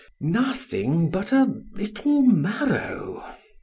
[0.19, 3.23] Nothing but a little marrow.